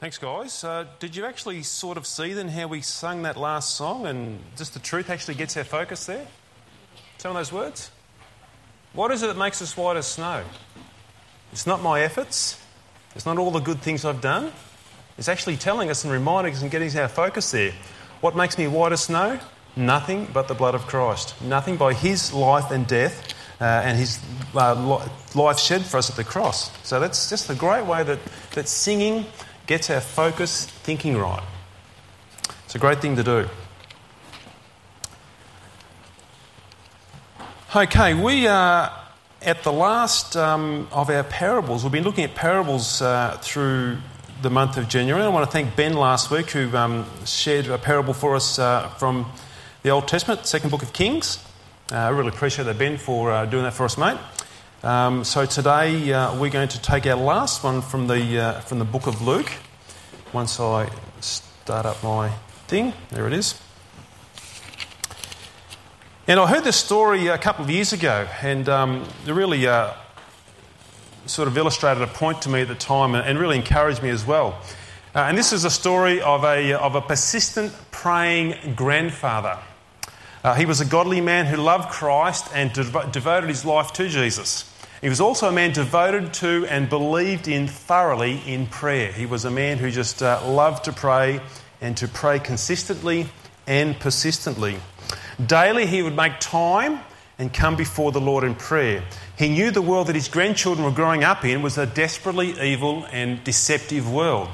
[0.00, 0.64] Thanks, guys.
[0.64, 4.40] Uh, did you actually sort of see then how we sung that last song and
[4.56, 6.26] just the truth actually gets our focus there?
[7.18, 7.90] Some of those words?
[8.94, 10.42] What is it that makes us white as snow?
[11.52, 12.58] It's not my efforts,
[13.14, 14.52] it's not all the good things I've done.
[15.18, 17.74] It's actually telling us and reminding us and getting our focus there.
[18.22, 19.38] What makes me white as snow?
[19.76, 21.38] Nothing but the blood of Christ.
[21.42, 24.18] Nothing by his life and death uh, and his
[24.54, 26.70] uh, life shed for us at the cross.
[26.86, 28.18] So that's just a great way that,
[28.52, 29.26] that singing
[29.70, 31.44] gets our focus thinking right.
[32.64, 33.48] It's a great thing to do.
[37.76, 38.92] Okay, we are
[39.40, 41.84] at the last um, of our parables.
[41.84, 43.98] We've been looking at parables uh, through
[44.42, 45.22] the month of January.
[45.22, 48.88] I want to thank Ben last week who um, shared a parable for us uh,
[48.98, 49.30] from
[49.84, 51.38] the Old Testament, second book of Kings.
[51.92, 54.18] Uh, I really appreciate that, Ben, for uh, doing that for us, mate.
[54.82, 58.78] Um, so today uh, we're going to take our last one from the, uh, from
[58.78, 59.52] the book of Luke.
[60.32, 60.88] Once I
[61.20, 62.30] start up my
[62.66, 63.60] thing, there it is.
[66.26, 69.92] And I heard this story a couple of years ago, and um, it really uh,
[71.26, 74.24] sort of illustrated a point to me at the time and, really encouraged me as
[74.26, 74.62] well.
[75.14, 79.58] Uh, and this is a story of a, of a persistent praying grandfather.
[80.42, 84.69] Uh, he was a godly man who loved Christ and devoted his life to Jesus.
[85.00, 89.10] He was also a man devoted to and believed in thoroughly in prayer.
[89.10, 91.40] He was a man who just uh, loved to pray
[91.80, 93.26] and to pray consistently
[93.66, 94.76] and persistently.
[95.44, 97.00] Daily, he would make time
[97.38, 99.02] and come before the Lord in prayer.
[99.38, 103.06] He knew the world that his grandchildren were growing up in was a desperately evil
[103.10, 104.50] and deceptive world.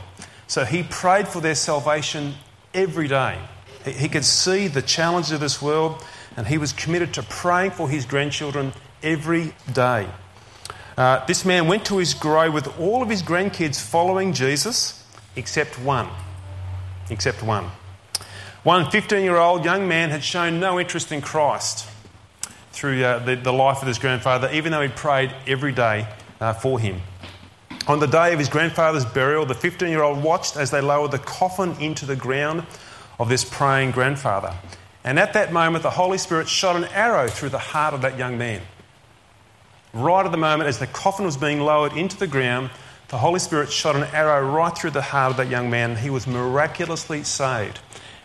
[0.47, 2.34] So he prayed for their salvation
[2.72, 3.37] every day.
[3.84, 6.04] He could see the challenges of this world,
[6.37, 8.72] and he was committed to praying for his grandchildren
[9.03, 10.06] every day.
[10.97, 15.05] Uh, this man went to his grave with all of his grandkids following Jesus,
[15.37, 16.09] except one.
[17.11, 17.71] Except one.
[18.62, 21.89] One 15 year old young man had shown no interest in Christ
[22.73, 26.09] through uh, the, the, life of his grandfather, even though he prayed every day
[26.41, 27.01] uh, for him.
[27.87, 31.11] On the day of his grandfather's burial, the 15 year old watched as they lowered
[31.11, 32.67] the coffin into the ground
[33.21, 34.55] of this praying grandfather.
[35.05, 38.19] And at that moment, the Holy Spirit shot an arrow through the heart of that
[38.19, 38.63] young man.
[39.97, 42.69] Right at the moment, as the coffin was being lowered into the ground,
[43.09, 46.11] the Holy Spirit shot an arrow right through the heart of that young man, he
[46.11, 47.81] was miraculously saved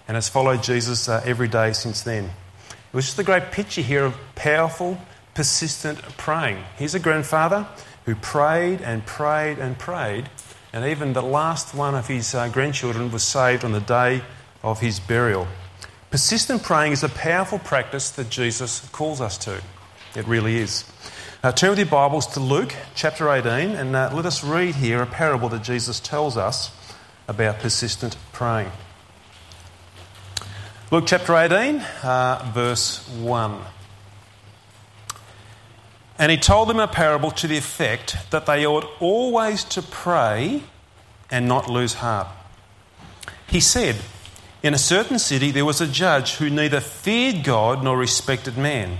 [0.06, 2.26] and has followed Jesus uh, every day since then.
[2.26, 5.00] It was just a great picture here of powerful,
[5.34, 6.62] persistent praying.
[6.76, 7.66] Here's a grandfather
[8.03, 10.30] who prayed and prayed and prayed,
[10.74, 14.24] and even the last one of his uh, grandchildren was saved on the day
[14.62, 15.48] of his burial.
[16.09, 19.62] Persistent praying is a powerful practice that Jesus calls us to.
[20.18, 20.84] It really is.
[21.44, 25.02] Uh, turn with your Bibles to Luke chapter 18 and uh, let us read here
[25.02, 26.69] a parable that Jesus tells us
[27.28, 28.72] about persistent praying.
[30.91, 33.59] Luke chapter 18, uh, verse 1.
[36.19, 40.62] And he told them a parable to the effect that they ought always to pray
[41.31, 42.28] and not lose heart.
[43.47, 43.96] He said,
[44.62, 49.00] In a certain city there was a judge who neither feared God nor respected man.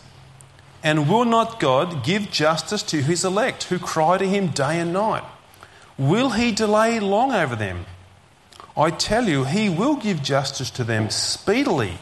[0.83, 4.91] And will not God give justice to his elect who cry to him day and
[4.91, 5.23] night?
[5.97, 7.85] Will he delay long over them?
[8.75, 11.97] I tell you, he will give justice to them speedily.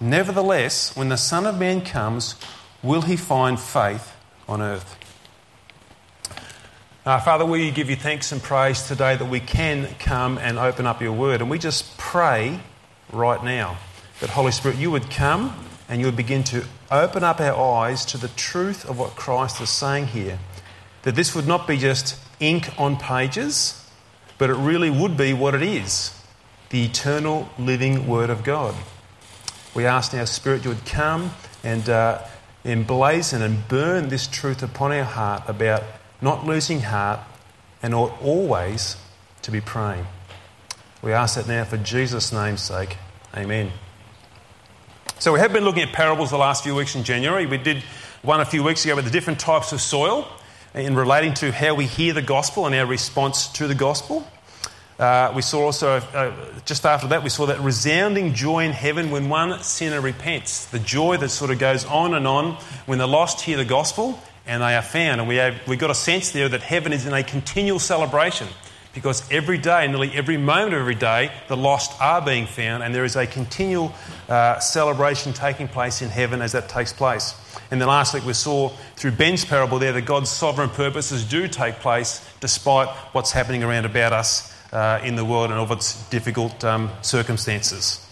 [0.00, 2.34] Nevertheless, when the Son of Man comes,
[2.82, 4.12] will he find faith
[4.48, 4.96] on earth?
[7.04, 10.86] Uh, Father, we give you thanks and praise today that we can come and open
[10.86, 11.40] up your word.
[11.40, 12.60] And we just pray
[13.12, 13.78] right now
[14.20, 15.54] that, Holy Spirit, you would come
[15.88, 19.60] and you would begin to open up our eyes to the truth of what Christ
[19.60, 20.38] is saying here.
[21.02, 23.88] That this would not be just ink on pages,
[24.38, 26.14] but it really would be what it is
[26.70, 28.74] the eternal living Word of God.
[29.74, 31.32] We ask now, Spirit, you would come
[31.64, 32.22] and uh,
[32.64, 35.82] emblazon and burn this truth upon our heart about
[36.20, 37.20] not losing heart
[37.82, 38.96] and ought always
[39.42, 40.06] to be praying.
[41.02, 42.96] We ask that now for Jesus' name's sake.
[43.34, 43.72] Amen.
[45.20, 47.44] So, we have been looking at parables the last few weeks in January.
[47.44, 47.82] We did
[48.22, 50.26] one a few weeks ago with the different types of soil
[50.74, 54.26] in relating to how we hear the gospel and our response to the gospel.
[54.98, 56.32] Uh, we saw also, uh,
[56.64, 60.64] just after that, we saw that resounding joy in heaven when one sinner repents.
[60.64, 62.52] The joy that sort of goes on and on
[62.86, 65.20] when the lost hear the gospel and they are found.
[65.20, 68.48] And we, have, we got a sense there that heaven is in a continual celebration
[68.94, 72.94] because every day, nearly every moment of every day, the lost are being found, and
[72.94, 73.92] there is a continual
[74.28, 77.34] uh, celebration taking place in heaven as that takes place.
[77.70, 81.46] And then last week we saw through Ben's parable there that God's sovereign purposes do
[81.46, 86.08] take place despite what's happening around about us uh, in the world and of its
[86.10, 88.06] difficult um, circumstances.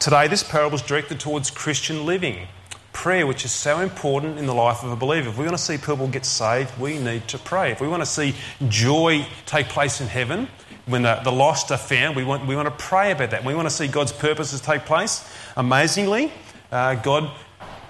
[0.00, 2.48] Today, this parable is directed towards Christian living
[2.94, 5.28] prayer, which is so important in the life of a believer.
[5.28, 7.72] If we want to see people get saved, we need to pray.
[7.72, 8.34] If we want to see
[8.68, 10.48] joy take place in heaven,
[10.86, 13.44] when the, the lost are found, we want, we want to pray about that.
[13.44, 15.28] We want to see God's purposes take place.
[15.56, 16.32] Amazingly,
[16.72, 17.30] uh, God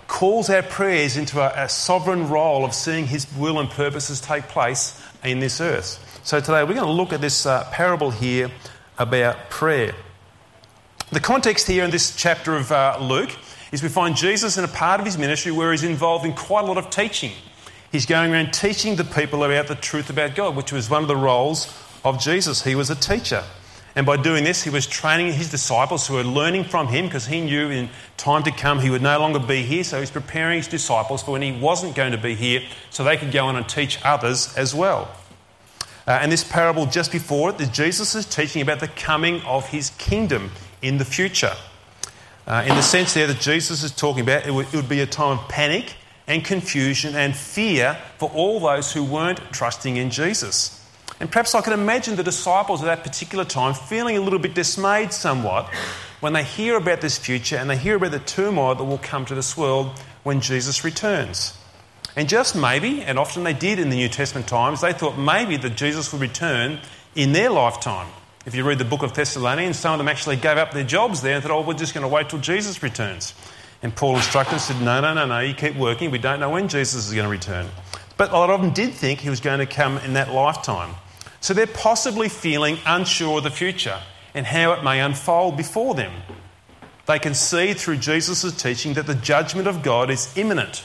[0.07, 4.49] calls our prayers into a, a, sovereign role of seeing His will and purposes take
[4.49, 6.21] place in this earth.
[6.25, 8.51] So today we're going to look at this uh, parable here
[8.99, 9.95] about prayer.
[11.11, 13.31] The context here in this chapter of uh, Luke
[13.75, 16.63] is we find Jesus in a part of his ministry where he's involved in quite
[16.63, 17.33] a lot of teaching.
[17.91, 21.09] He's going around teaching the people about the truth about God, which was one of
[21.09, 22.63] the roles of Jesus.
[22.63, 23.43] He was a teacher.
[23.97, 27.27] And by doing this, he was training his disciples who were learning from him because
[27.27, 29.83] he knew in time to come he would no longer be here.
[29.83, 32.61] So he's preparing his disciples for when he wasn't going to be here
[32.91, 35.13] so they could go on and teach others as well.
[36.07, 39.91] Uh, and this parable just before it, Jesus is teaching about the coming of his
[39.91, 41.55] kingdom in the future.
[42.47, 45.01] Uh, in the sense there that Jesus is talking about, it would, it would be
[45.01, 45.95] a time of panic
[46.27, 50.81] and confusion and fear for all those who weren't trusting in Jesus.
[51.21, 54.55] And perhaps I can imagine the disciples at that particular time feeling a little bit
[54.55, 55.73] dismayed somewhat
[56.21, 59.25] when they hear about this future and they hear about the turmoil that will come
[59.27, 61.57] to this world when Jesus returns.
[62.17, 65.57] And just maybe, and often they did in the New Testament times, they thought maybe
[65.57, 66.81] that Jesus would return
[67.15, 68.09] in their lifetime.
[68.47, 71.23] If you read the book of Thessalonians, some of them actually gave up their jobs
[71.23, 73.33] there and thought, oh, we're just going to wait till Jesus returns.
[73.83, 76.11] And Paul instructed and said, no, no, no, no, you keep working.
[76.11, 77.67] We don't know when Jesus is going to return.
[78.17, 80.95] But a lot of them did think he was going to come in that lifetime.
[81.41, 84.01] So they're possibly feeling unsure of the future
[84.35, 86.13] and how it may unfold before them.
[87.07, 90.85] They can see through Jesus' teaching that the judgment of God is imminent,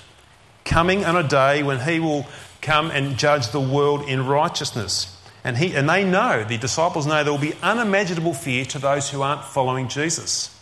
[0.65, 2.25] coming on a day when he will
[2.61, 5.15] come and judge the world in righteousness.
[5.43, 9.09] And, he, and they know, the disciples know, there will be unimaginable fear to those
[9.09, 10.55] who aren't following Jesus.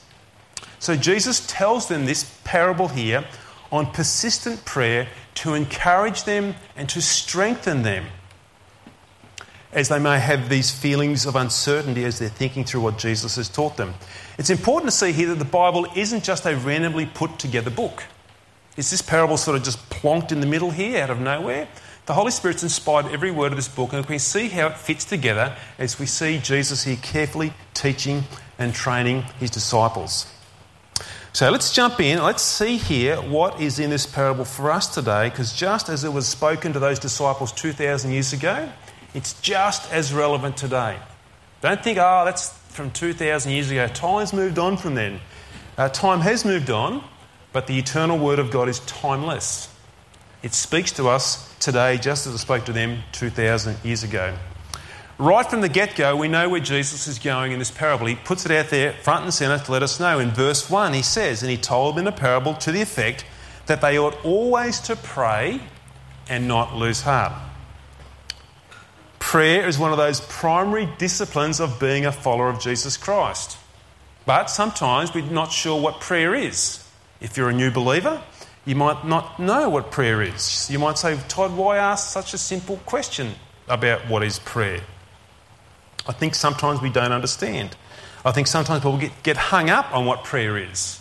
[0.79, 3.25] So Jesus tells them this parable here
[3.71, 8.05] on persistent prayer to encourage them and to strengthen them
[9.73, 13.49] as they may have these feelings of uncertainty as they're thinking through what Jesus has
[13.49, 13.93] taught them.
[14.37, 18.03] It's important to see here that the Bible isn't just a randomly put together book.
[18.77, 21.67] Is this parable sort of just plonked in the middle here out of nowhere?
[22.07, 24.77] The Holy Spirit's inspired every word of this book, and we can see how it
[24.77, 28.23] fits together as we see Jesus here carefully teaching
[28.57, 30.25] and training his disciples.
[31.33, 32.23] So let's jump in.
[32.23, 36.13] Let's see here what is in this parable for us today, because just as it
[36.13, 38.71] was spoken to those disciples 2,000 years ago,
[39.13, 40.97] it's just as relevant today.
[41.59, 43.85] Don't think, oh, that's from 2,000 years ago.
[43.89, 45.19] Time's moved on from then.
[45.77, 47.03] Uh, time has moved on,
[47.51, 49.67] but the eternal Word of God is timeless.
[50.43, 54.35] It speaks to us today just as it spoke to them 2,000 years ago.
[55.19, 58.05] Right from the get go, we know where Jesus is going in this parable.
[58.05, 60.19] He puts it out there front and centre to let us know.
[60.19, 63.25] In verse 1, he says, And he told them in a parable to the effect
[63.65, 65.59] that they ought always to pray
[66.29, 67.33] and not lose heart.
[69.17, 73.57] Prayer is one of those primary disciplines of being a follower of Jesus Christ.
[74.27, 76.87] But sometimes we're not sure what prayer is.
[77.19, 78.21] If you're a new believer,
[78.67, 80.69] you might not know what prayer is.
[80.69, 83.33] You might say, Todd, why ask such a simple question
[83.69, 84.81] about what is prayer?
[86.05, 87.77] I think sometimes we don't understand.
[88.25, 90.99] I think sometimes people get, get hung up on what prayer is.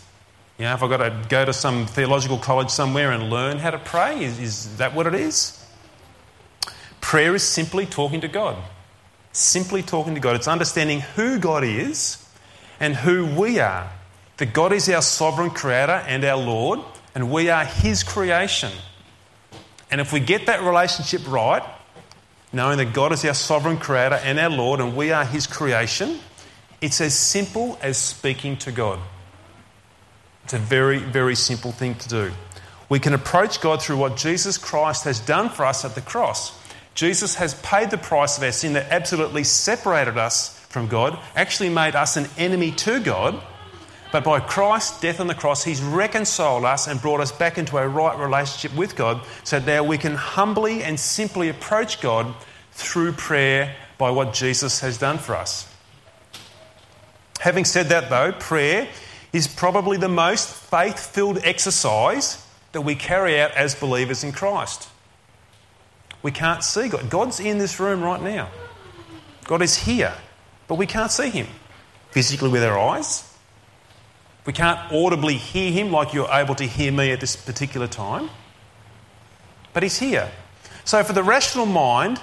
[0.58, 3.70] You know, if I've got to go to some theological college somewhere and learn how
[3.70, 5.66] to pray, is, is that what it is?
[7.00, 8.56] Prayer is simply talking to God.
[9.32, 10.36] Simply talking to God.
[10.36, 12.24] It's understanding who God is
[12.78, 13.90] and who we are.
[14.36, 16.80] That God is our sovereign creator and our Lord,
[17.16, 18.70] and we are His creation.
[19.90, 21.62] And if we get that relationship right,
[22.52, 26.18] knowing that God is our sovereign creator and our Lord, and we are His creation,
[26.82, 28.98] it's as simple as speaking to God.
[30.44, 32.32] It's a very, very simple thing to do.
[32.90, 36.52] We can approach God through what Jesus Christ has done for us at the cross.
[36.94, 41.70] Jesus has paid the price of our sin that absolutely separated us from God, actually
[41.70, 43.42] made us an enemy to God
[44.12, 47.76] but by Christ's death on the cross, He's reconciled us and brought us back into
[47.76, 52.34] a right relationship with God so now we can humbly and simply approach God
[52.72, 55.72] through prayer by what Jesus has done for us.
[57.40, 58.88] Having said that, though, prayer
[59.32, 64.88] is probably the most faith filled exercise that we carry out as believers in Christ.
[66.22, 67.08] We can't see God.
[67.10, 68.50] God's in this room right now.
[69.44, 70.14] God is here,
[70.66, 71.46] but we can't see Him
[72.10, 73.25] physically with our eyes.
[74.46, 78.30] We can't audibly hear Him like you're able to hear me at this particular time.
[79.72, 80.30] But He's here.
[80.84, 82.20] So, for the rational mind,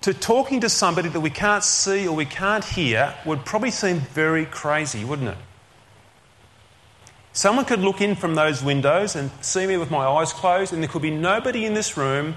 [0.00, 4.00] to talking to somebody that we can't see or we can't hear would probably seem
[4.00, 5.36] very crazy, wouldn't it?
[7.32, 10.82] Someone could look in from those windows and see me with my eyes closed, and
[10.82, 12.34] there could be nobody in this room,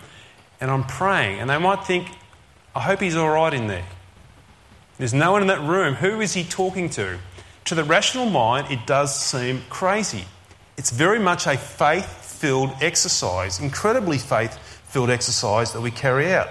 [0.62, 2.08] and I'm praying, and they might think,
[2.76, 3.86] I hope he's all right in there.
[4.98, 5.96] There's no one in that room.
[5.96, 7.18] Who is he talking to?
[7.66, 10.26] To the rational mind, it does seem crazy.
[10.78, 16.50] It's very much a faith filled exercise, incredibly faith filled exercise that we carry out.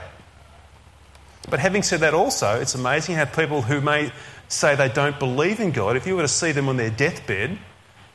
[1.49, 4.13] But having said that, also, it's amazing how people who may
[4.49, 7.59] say they don't believe in God, if you were to see them on their deathbed,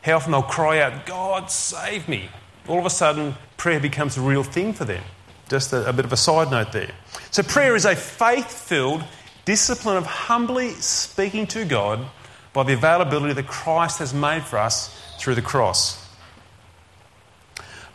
[0.02, 2.30] how often they'll cry out, God, save me.
[2.68, 5.04] All of a sudden, prayer becomes a real thing for them.
[5.48, 6.92] Just a, a bit of a side note there.
[7.32, 9.04] So, prayer is a faith filled
[9.46, 12.06] discipline of humbly speaking to God
[12.54, 16.06] by the availability that Christ has made for us through the cross.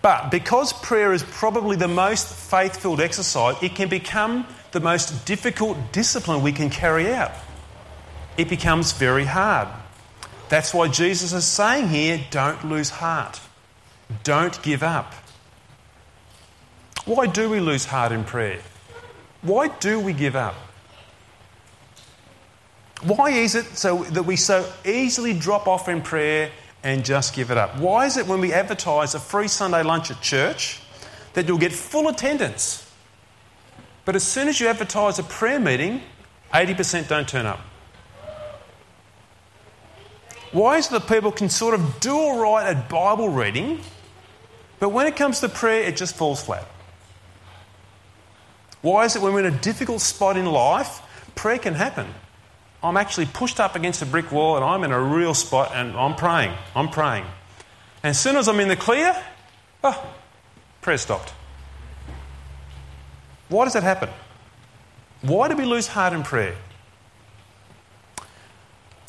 [0.02, 5.24] But because prayer is probably the most faith filled exercise, it can become the most
[5.24, 7.32] difficult discipline we can carry out.
[8.36, 9.68] It becomes very hard.
[10.50, 13.40] That's why Jesus is saying here don't lose heart,
[14.24, 15.14] don't give up.
[17.06, 18.60] Why do we lose heart in prayer?
[19.42, 20.54] Why do we give up?
[23.04, 26.50] Why is it so that we so easily drop off in prayer
[26.82, 27.78] and just give it up?
[27.78, 30.80] Why is it when we advertise a free Sunday lunch at church
[31.34, 32.90] that you'll get full attendance?
[34.06, 36.00] But as soon as you advertise a prayer meeting,
[36.54, 37.60] 80% don't turn up.
[40.52, 43.80] Why is it that people can sort of do all right at Bible reading,
[44.78, 46.64] but when it comes to prayer, it just falls flat?
[48.80, 51.02] Why is it when we're in a difficult spot in life,
[51.34, 52.06] prayer can happen?
[52.84, 55.96] I'm actually pushed up against a brick wall and I'm in a real spot and
[55.96, 56.52] I'm praying.
[56.76, 57.24] I'm praying.
[58.02, 59.16] And as soon as I'm in the clear,
[59.82, 60.06] oh,
[60.82, 61.32] prayer stopped.
[63.48, 64.10] Why does that happen?
[65.22, 66.56] Why do we lose heart in prayer?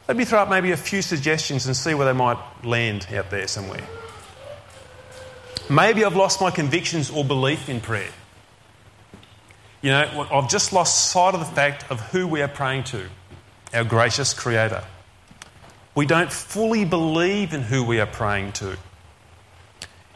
[0.07, 3.29] Let me throw up maybe a few suggestions and see where they might land out
[3.29, 3.83] there somewhere.
[5.69, 8.11] Maybe I've lost my convictions or belief in prayer.
[9.81, 13.09] You know, I've just lost sight of the fact of who we are praying to,
[13.73, 14.83] our gracious Creator.
[15.95, 18.77] We don't fully believe in who we are praying to.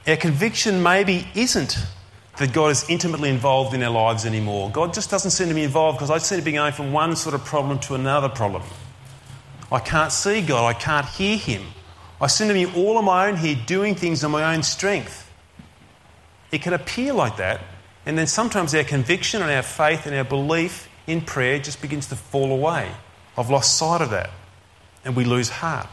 [0.07, 1.77] Our conviction maybe isn't
[2.37, 4.71] that God is intimately involved in our lives anymore.
[4.71, 7.15] God just doesn't seem to be involved because I seem to be going from one
[7.15, 8.63] sort of problem to another problem.
[9.71, 11.61] I can't see God, I can't hear Him.
[12.21, 15.31] I seem to be all on my own here doing things on my own strength.
[16.51, 17.61] It can appear like that,
[18.05, 22.07] and then sometimes our conviction and our faith and our belief in prayer just begins
[22.07, 22.89] to fall away.
[23.39, 24.31] I've lost sight of that,
[25.05, 25.87] and we lose heart.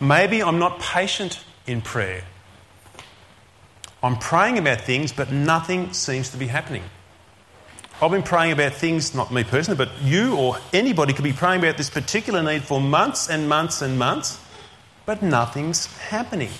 [0.00, 2.24] Maybe I'm not patient in prayer.
[4.02, 6.84] I'm praying about things, but nothing seems to be happening.
[8.00, 11.60] I've been praying about things, not me personally, but you or anybody could be praying
[11.60, 14.40] about this particular need for months and months and months,
[15.04, 16.50] but nothing's happening.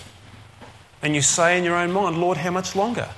[1.01, 3.09] And you say in your own mind, Lord, how much longer?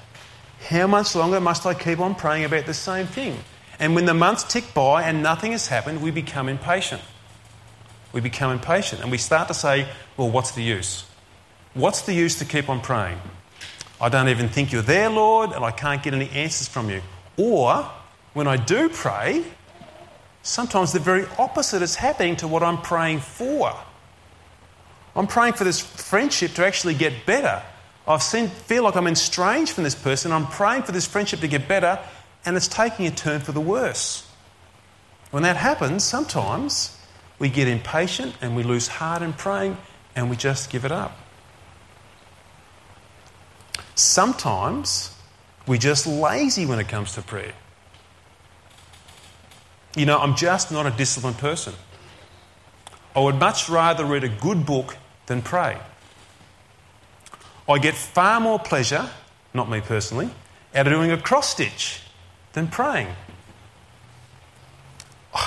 [0.68, 3.38] How much longer must I keep on praying about the same thing?
[3.78, 7.02] And when the months tick by and nothing has happened, we become impatient.
[8.12, 11.04] We become impatient and we start to say, well, what's the use?
[11.74, 13.18] What's the use to keep on praying?
[14.00, 17.02] I don't even think you're there, Lord, and I can't get any answers from you.
[17.36, 17.90] Or,
[18.32, 19.44] when I do pray,
[20.42, 23.74] sometimes the very opposite is happening to what I'm praying for.
[25.14, 27.62] I'm praying for this friendship to actually get better.
[28.06, 30.30] I feel like I'm estranged from this person.
[30.30, 31.98] I'm praying for this friendship to get better,
[32.46, 34.30] and it's taking a turn for the worse.
[35.32, 36.96] When that happens, sometimes
[37.40, 39.76] we get impatient and we lose heart in praying
[40.14, 41.18] and we just give it up.
[43.96, 45.14] Sometimes
[45.66, 47.54] we're just lazy when it comes to prayer.
[49.96, 51.74] You know, I'm just not a disciplined person.
[53.16, 55.78] I would much rather read a good book than pray.
[57.68, 59.10] I get far more pleasure,
[59.52, 60.30] not me personally,
[60.74, 62.02] out of doing a cross stitch
[62.56, 63.06] than praying.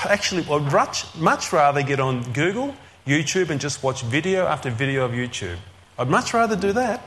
[0.06, 2.74] Actually, I'd much, much rather get on Google,
[3.06, 5.58] YouTube, and just watch video after video of YouTube.
[5.98, 7.04] I'd much rather do that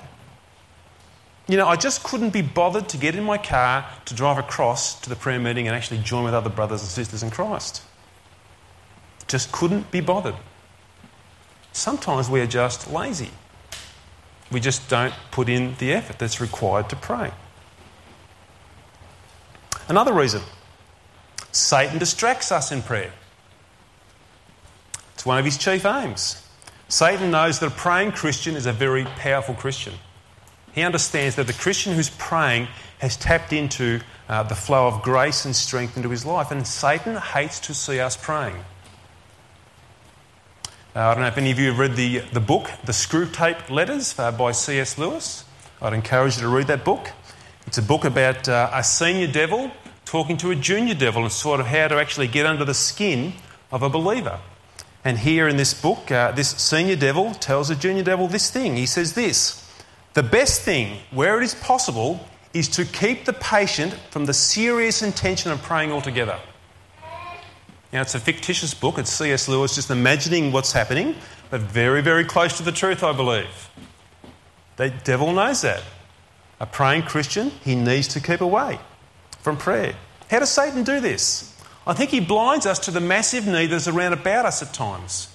[1.49, 5.01] you know, I just couldn't be bothered to get in my car to drive across
[5.01, 7.83] to the prayer meeting and actually join with other brothers and sisters in Christ.
[9.27, 10.37] just couldn't be bothered.
[11.73, 13.31] Sometimes we are just lazy.
[14.51, 17.33] We just don't put in the effort that's required to pray.
[19.89, 20.43] Another reason
[21.51, 23.13] Satan distracts us in prayer.
[25.15, 26.47] It's one of his chief aims.
[26.89, 29.95] Satan knows that a praying Christian is a very powerful Christian.
[30.73, 35.45] He understands that the Christian who's praying has tapped into uh, the flow of grace
[35.45, 38.57] and strength into his life, and Satan hates to see us praying.
[40.95, 43.71] Uh, I don't know if any of you have read the, the book, The Screwtape
[43.71, 44.99] Letters uh, by C.S.
[44.99, 45.45] Lewis.
[45.81, 47.09] I'd encourage you to read that book.
[47.67, 49.71] It's a book about uh, a senior devil
[50.05, 53.33] talking to a junior devil and sort of how to actually get under the skin
[53.71, 54.39] of a believer.
[55.05, 58.77] And here in this book, uh, this senior devil tells a junior devil this thing.
[58.77, 59.67] He says this
[60.15, 65.03] The best thing, where it is possible, is to keep the patient from the serious
[65.03, 66.39] intention of praying altogether.
[67.93, 68.99] Now, it's a fictitious book.
[68.99, 69.49] It's C.S.
[69.49, 71.15] Lewis just imagining what's happening,
[71.51, 73.71] but very, very close to the truth, I believe.
[74.77, 75.83] The devil knows that.
[76.63, 78.79] A praying Christian, he needs to keep away
[79.41, 79.97] from prayer.
[80.31, 81.61] How does Satan do this?
[81.85, 85.29] I think he blinds us to the massive need that's around about us at times.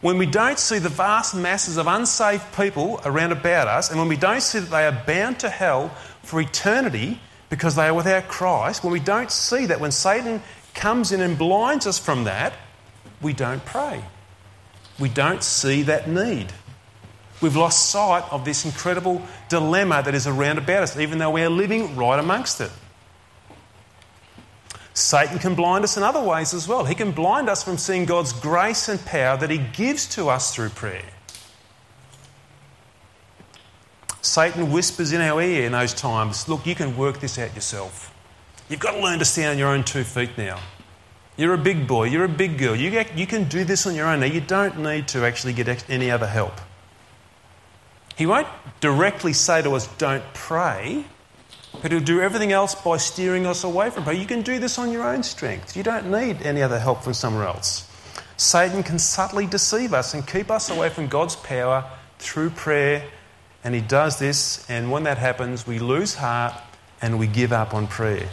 [0.00, 4.08] When we don't see the vast masses of unsaved people around about us, and when
[4.08, 5.90] we don't see that they are bound to hell
[6.22, 7.20] for eternity
[7.50, 11.36] because they are without Christ, when we don't see that, when Satan comes in and
[11.36, 12.54] blinds us from that,
[13.20, 14.02] we don't pray.
[14.98, 16.54] We don't see that need.
[17.40, 21.42] We've lost sight of this incredible dilemma that is around about us, even though we
[21.42, 22.70] are living right amongst it.
[24.94, 26.86] Satan can blind us in other ways as well.
[26.86, 30.54] He can blind us from seeing God's grace and power that He gives to us
[30.54, 31.04] through prayer.
[34.22, 38.12] Satan whispers in our ear in those times, Look, you can work this out yourself.
[38.70, 40.60] You've got to learn to stand on your own two feet now.
[41.36, 42.74] You're a big boy, you're a big girl.
[42.74, 44.26] You, you can do this on your own now.
[44.26, 46.54] You don't need to actually get any other help.
[48.16, 48.48] He won't
[48.80, 51.04] directly say to us, don't pray,
[51.82, 54.16] but he'll do everything else by steering us away from prayer.
[54.16, 55.76] You can do this on your own strength.
[55.76, 57.90] You don't need any other help from somewhere else.
[58.38, 61.84] Satan can subtly deceive us and keep us away from God's power
[62.18, 63.04] through prayer,
[63.62, 66.54] and he does this, and when that happens, we lose heart
[67.02, 68.28] and we give up on prayer.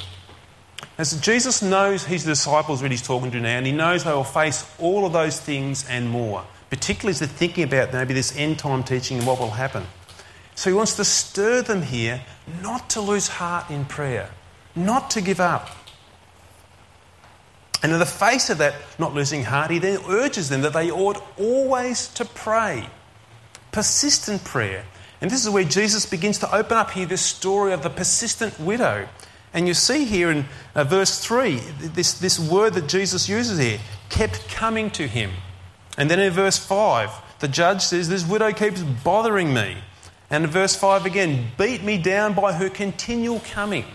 [0.98, 4.24] As Jesus knows his disciples that he's talking to now, and he knows they will
[4.24, 8.58] face all of those things and more, particularly as they're thinking about maybe this end
[8.58, 9.86] time teaching and what will happen.
[10.56, 12.24] So he wants to stir them here
[12.64, 14.32] not to lose heart in prayer,
[14.76, 15.70] not to give up.
[17.84, 20.90] And in the face of that not losing heart, he then urges them that they
[20.90, 22.90] ought always to pray.
[23.72, 24.84] Persistent prayer.
[25.22, 28.60] And this is where Jesus begins to open up here this story of the persistent
[28.60, 29.08] widow.
[29.54, 31.58] And you see here in uh, verse 3,
[31.94, 33.78] this, this word that Jesus uses here
[34.10, 35.30] kept coming to him.
[35.98, 39.78] And then in verse 5, the judge says, This widow keeps bothering me.
[40.30, 43.86] And in verse 5 again, beat me down by her continual coming.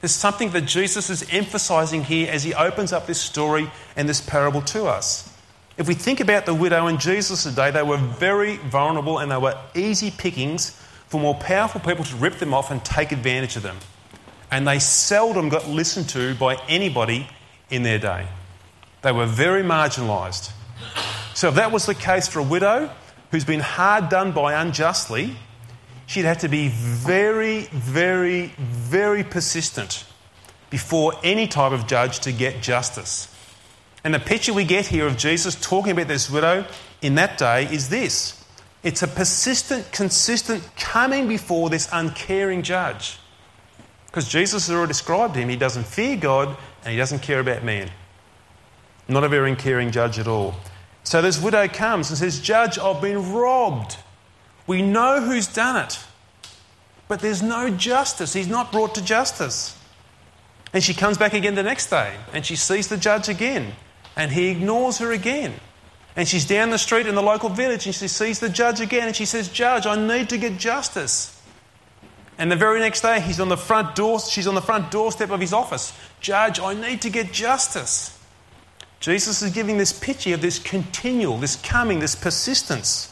[0.00, 4.20] There's something that Jesus is emphasizing here as he opens up this story and this
[4.20, 5.32] parable to us.
[5.78, 9.38] If we think about the widow and Jesus' today, they were very vulnerable and they
[9.38, 10.70] were easy pickings
[11.06, 13.78] for more powerful people to rip them off and take advantage of them
[14.52, 17.26] and they seldom got listened to by anybody
[17.70, 18.28] in their day.
[19.00, 20.52] They were very marginalised.
[21.34, 22.90] So, if that was the case for a widow
[23.30, 25.36] who's been hard done by unjustly,
[26.06, 30.04] she'd have to be very, very, very persistent
[30.70, 33.28] before any type of judge to get justice.
[34.04, 36.66] And the picture we get here of Jesus talking about this widow
[37.00, 38.42] in that day is this
[38.82, 43.18] it's a persistent, consistent coming before this uncaring judge.
[44.06, 45.48] Because Jesus has already described him.
[45.48, 46.48] He doesn't fear God
[46.84, 47.90] and he doesn't care about man.
[49.08, 50.54] Not a very caring judge at all.
[51.04, 53.96] So this widow comes and says, Judge, I've been robbed.
[54.66, 55.98] We know who's done it.
[57.08, 58.32] But there's no justice.
[58.32, 59.76] He's not brought to justice.
[60.72, 63.72] And she comes back again the next day and she sees the judge again
[64.16, 65.54] and he ignores her again.
[66.16, 69.08] And she's down the street in the local village and she sees the judge again
[69.08, 71.38] and she says, Judge, I need to get justice.
[72.38, 75.30] And the very next day, he's on the front door, she's on the front doorstep
[75.30, 75.92] of his office.
[76.20, 78.18] Judge, I need to get justice.
[79.02, 83.08] Jesus is giving this picture of this continual, this coming, this persistence.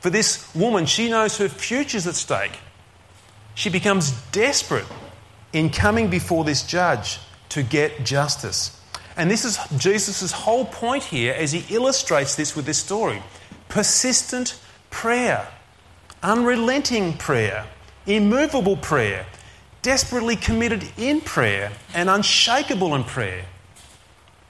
[0.00, 2.58] For this woman, she knows her future's at stake.
[3.54, 4.86] She becomes desperate
[5.52, 8.78] in coming before this judge to get justice.
[9.16, 13.22] And this is Jesus' whole point here as he illustrates this with this story
[13.68, 14.60] persistent
[14.90, 15.46] prayer
[16.22, 17.66] unrelenting prayer,
[18.06, 19.26] immovable prayer,
[19.82, 23.44] desperately committed in prayer, and unshakable in prayer.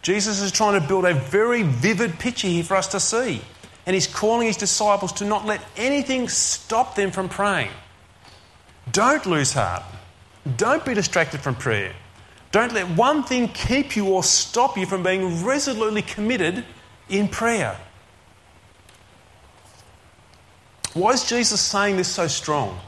[0.03, 3.43] Jesus is trying to build a very vivid picture here for us to see.
[3.87, 7.71] And he's calling his disciples to not let anything stop them from praying.
[8.93, 9.83] Don't lose heart.
[10.57, 11.93] Don't be distracted from prayer.
[12.53, 16.65] Don't let one thing keep you or stop you from being resolutely committed
[17.09, 17.77] in prayer.
[20.95, 22.79] Why is Jesus saying this so strong?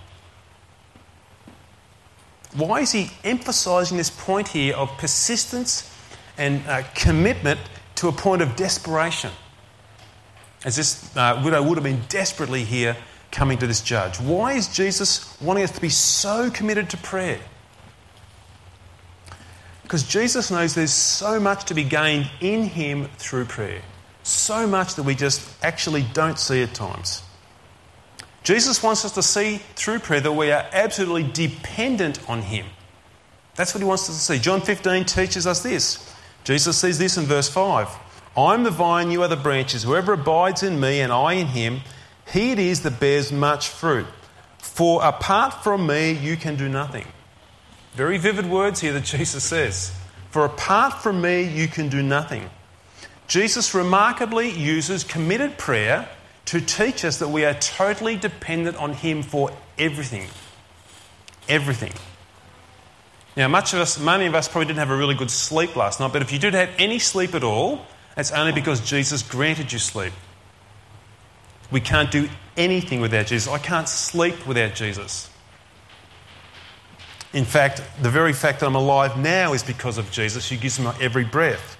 [2.54, 5.91] Why is he emphasizing this point here of persistence
[6.42, 7.60] and uh, commitment
[7.94, 9.30] to a point of desperation?
[10.64, 12.96] As this uh, widow would have been desperately here
[13.30, 14.18] coming to this judge.
[14.20, 17.40] Why is Jesus wanting us to be so committed to prayer?
[19.84, 23.82] Because Jesus knows there's so much to be gained in Him through prayer.
[24.24, 27.22] So much that we just actually don't see at times.
[28.42, 32.66] Jesus wants us to see through prayer that we are absolutely dependent on Him.
[33.54, 34.40] That's what He wants us to see.
[34.40, 36.11] John 15 teaches us this.
[36.44, 37.88] Jesus says this in verse 5
[38.36, 39.82] I'm the vine, you are the branches.
[39.82, 41.80] Whoever abides in me and I in him,
[42.32, 44.06] he it is that bears much fruit.
[44.58, 47.06] For apart from me, you can do nothing.
[47.92, 49.92] Very vivid words here that Jesus says.
[50.30, 52.48] For apart from me, you can do nothing.
[53.28, 56.08] Jesus remarkably uses committed prayer
[56.46, 60.26] to teach us that we are totally dependent on Him for everything.
[61.48, 61.92] Everything.
[63.36, 66.00] Now, much of us, many of us probably didn't have a really good sleep last
[66.00, 69.72] night, but if you did have any sleep at all, it's only because Jesus granted
[69.72, 70.12] you sleep.
[71.70, 73.50] We can't do anything without Jesus.
[73.50, 75.30] I can't sleep without Jesus.
[77.32, 80.78] In fact, the very fact that I'm alive now is because of Jesus who gives
[80.78, 81.78] me every breath.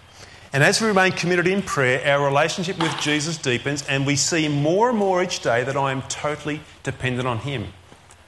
[0.55, 4.49] And as we remain committed in prayer, our relationship with Jesus deepens, and we see
[4.49, 7.69] more and more each day that I am totally dependent on Him.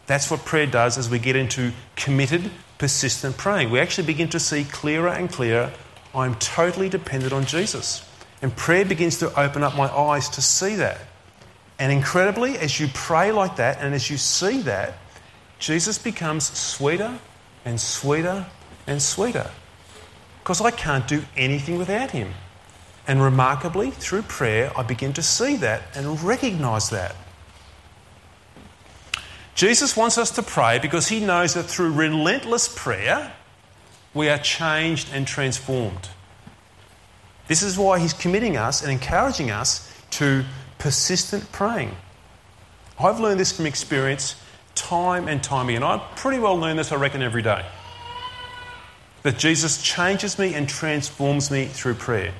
[0.06, 2.50] That's what prayer does as we get into committed,
[2.84, 3.70] persistent praying.
[3.70, 5.72] We actually begin to see clearer and clearer
[6.14, 8.06] I'm totally dependent on Jesus.
[8.42, 10.98] And prayer begins to open up my eyes to see that.
[11.78, 14.98] And incredibly, as you pray like that and as you see that,
[15.58, 17.18] Jesus becomes sweeter
[17.64, 18.44] and sweeter
[18.86, 19.50] and sweeter
[20.40, 22.34] because I can't do anything without him.
[23.08, 27.16] And remarkably, through prayer, I begin to see that and recognize that.
[29.54, 33.32] Jesus wants us to pray because he knows that through relentless prayer,
[34.12, 36.08] we are changed and transformed.
[37.46, 40.44] This is why he's committing us and encouraging us to
[40.78, 41.94] persistent praying.
[42.98, 44.36] I've learned this from experience
[44.74, 45.82] time and time again.
[45.82, 47.64] I pretty well learn this, I reckon, every day
[49.24, 52.32] that Jesus changes me and transforms me through prayer.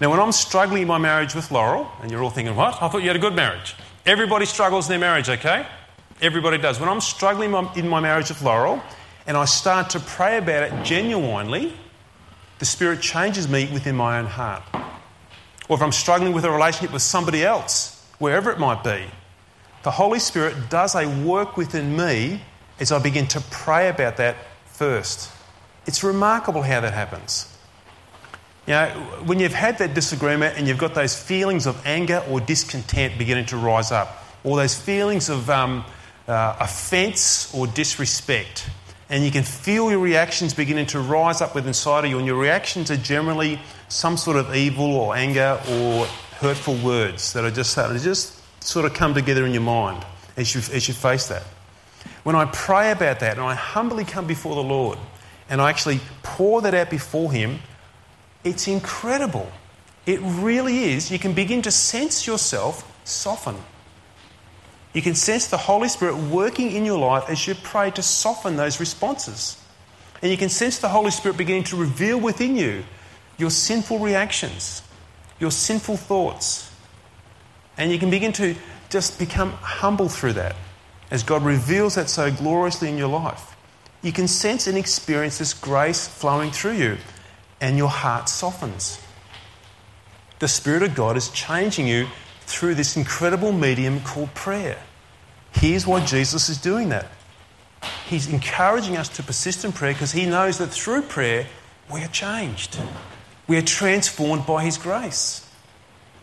[0.00, 2.80] Now, when I'm struggling in my marriage with Laurel, and you're all thinking, what?
[2.82, 3.74] I thought you had a good marriage.
[4.06, 5.66] Everybody struggles in their marriage, okay?
[6.22, 6.78] Everybody does.
[6.78, 8.80] When I'm struggling in my marriage with Laurel
[9.26, 11.72] and I start to pray about it genuinely,
[12.60, 14.62] the Spirit changes me within my own heart.
[15.68, 19.06] Or if I'm struggling with a relationship with somebody else, wherever it might be,
[19.82, 22.42] the Holy Spirit does a work within me
[22.78, 25.32] as I begin to pray about that first.
[25.84, 27.55] It's remarkable how that happens.
[28.66, 28.88] You know,
[29.24, 33.46] when you've had that disagreement and you've got those feelings of anger or discontent beginning
[33.46, 35.84] to rise up, or those feelings of um,
[36.26, 38.68] uh, offence or disrespect,
[39.08, 42.26] and you can feel your reactions beginning to rise up within inside of you, and
[42.26, 46.06] your reactions are generally some sort of evil or anger or
[46.40, 50.04] hurtful words that are just to just sort of come together in your mind
[50.36, 51.44] as you, as you face that.
[52.24, 54.98] When I pray about that and I humbly come before the Lord,
[55.48, 57.60] and I actually pour that out before Him,
[58.46, 59.50] it's incredible.
[60.06, 61.10] It really is.
[61.10, 63.56] You can begin to sense yourself soften.
[64.92, 68.56] You can sense the Holy Spirit working in your life as you pray to soften
[68.56, 69.60] those responses.
[70.22, 72.84] And you can sense the Holy Spirit beginning to reveal within you
[73.36, 74.80] your sinful reactions,
[75.38, 76.70] your sinful thoughts.
[77.76, 78.54] And you can begin to
[78.88, 80.56] just become humble through that
[81.10, 83.56] as God reveals that so gloriously in your life
[84.02, 86.96] you can sense and experience this grace flowing through you,
[87.66, 89.00] and your heart softens.
[90.38, 92.06] The Spirit of God is changing you
[92.42, 94.78] through this incredible medium called prayer.
[95.50, 97.08] Here's why Jesus is doing that.
[98.06, 101.48] He's encouraging us to persist in prayer because he knows that through prayer
[101.92, 102.78] we are changed.
[103.48, 105.50] We are transformed by his grace.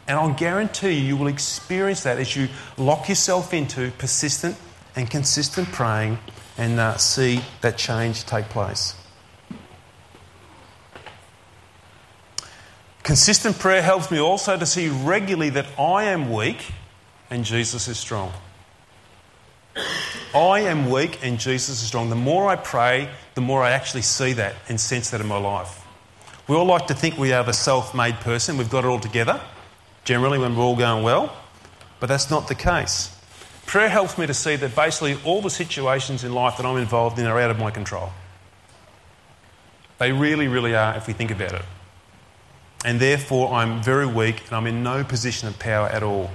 [0.08, 4.56] And I'll guarantee you, you will experience that as you lock yourself into persistent
[4.96, 6.20] and consistent praying
[6.58, 8.96] and uh, see that change take place.
[13.04, 16.72] Consistent prayer helps me also to see regularly that I am weak
[17.30, 18.32] and Jesus is strong.
[20.34, 22.10] I am weak and Jesus is strong.
[22.10, 25.38] The more I pray, the more I actually see that and sense that in my
[25.38, 25.86] life.
[26.48, 29.00] We all like to think we are the self made person, we've got it all
[29.00, 29.42] together,
[30.06, 31.36] generally when we're all going well,
[32.00, 33.16] but that's not the case.
[33.66, 37.20] Prayer helps me to see that basically all the situations in life that I'm involved
[37.20, 38.12] in are out of my control.
[40.00, 41.66] They really, really are if we think about it.
[42.86, 46.32] And therefore, I'm very weak and I'm in no position of power at all.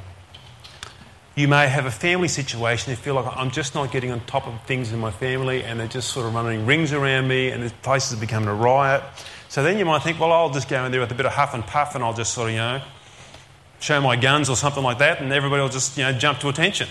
[1.35, 4.49] You may have a family situation, you feel like I'm just not getting on top
[4.49, 7.63] of things in my family and they're just sort of running rings around me and
[7.63, 9.05] the place is becoming a riot.
[9.49, 11.33] So then you might think, well, I'll just go in there with a bit of
[11.33, 12.83] huff and puff and I'll just sort of, you know,
[13.79, 16.49] show my guns or something like that and everybody will just, you know, jump to
[16.49, 16.89] attention.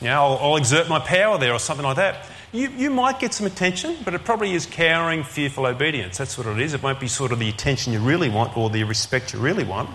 [0.00, 2.26] You know, I'll, I'll exert my power there or something like that.
[2.52, 6.18] You, you might get some attention, but it probably is cowering, fearful obedience.
[6.18, 6.74] That's what it is.
[6.74, 9.62] It won't be sort of the attention you really want or the respect you really
[9.62, 9.90] want.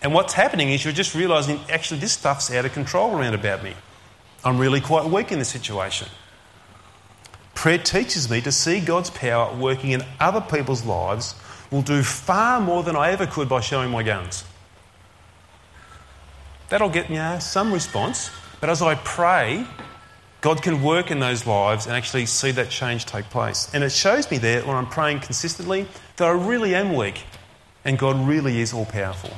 [0.00, 3.64] And what's happening is you're just realizing actually this stuff's out of control around about
[3.64, 3.74] me.
[4.44, 6.08] I'm really quite weak in this situation.
[7.54, 11.34] Prayer teaches me to see God's power working in other people's lives
[11.72, 14.44] will do far more than I ever could by showing my guns.
[16.68, 19.66] That'll get you uh, know, some response, but as I pray,
[20.46, 23.68] God can work in those lives and actually see that change take place.
[23.74, 27.24] And it shows me there when I'm praying consistently that I really am weak
[27.84, 29.30] and God really is all powerful.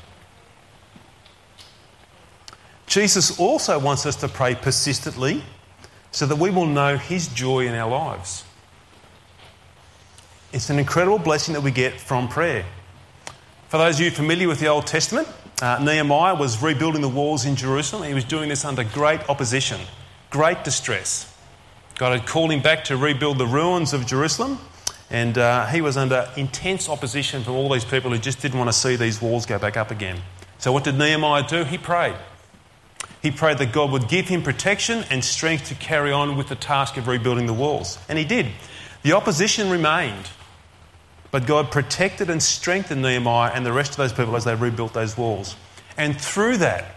[2.87, 5.42] Jesus also wants us to pray persistently
[6.11, 8.44] so that we will know His joy in our lives.
[10.53, 12.66] It's an incredible blessing that we get from prayer.
[13.71, 15.27] For those of you familiar with the Old Testament,
[15.62, 18.07] uh, Nehemiah was rebuilding the walls in Jerusalem.
[18.07, 19.81] He was doing this under great opposition,
[20.31, 21.35] great distress.
[21.97, 24.59] God had called him back to rebuild the ruins of Jerusalem,
[25.11, 28.69] and uh, he was under intense opposition from all these people who just didn't want
[28.69, 30.21] to see these walls go back up again.
[30.59, 31.64] So, what did Nehemiah do?
[31.64, 32.17] He prayed.
[33.23, 36.55] He prayed that God would give him protection and strength to carry on with the
[36.55, 37.99] task of rebuilding the walls.
[38.09, 38.47] And he did.
[39.03, 40.31] The opposition remained,
[41.31, 44.93] but God protected and strengthened Nehemiah and the rest of those people as they rebuilt
[44.93, 45.57] those walls.
[45.97, 46.95] And through that,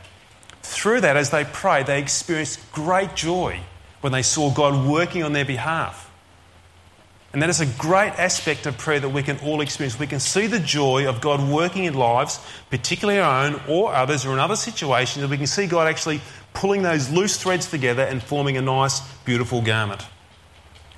[0.64, 3.60] through that, as they prayed, they experienced great joy
[4.02, 6.10] when they saw God working on their behalf.
[7.34, 9.98] And that is a great aspect of prayer that we can all experience.
[9.98, 14.26] We can see the joy of God working in lives, particularly our own or others,
[14.26, 16.20] or in other situations, and we can see God actually
[16.54, 20.06] pulling those loose threads together and forming a nice, beautiful garment.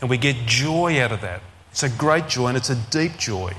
[0.02, 1.42] And we get joy out of that.
[1.72, 3.54] It's a great joy and it's a deep joy.